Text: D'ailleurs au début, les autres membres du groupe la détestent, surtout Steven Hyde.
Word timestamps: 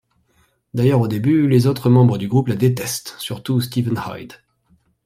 D'ailleurs 0.73 1.01
au 1.01 1.07
début, 1.07 1.47
les 1.47 1.67
autres 1.67 1.87
membres 1.91 2.17
du 2.17 2.27
groupe 2.27 2.47
la 2.47 2.55
détestent, 2.55 3.13
surtout 3.19 3.61
Steven 3.61 4.01
Hyde. 4.07 4.33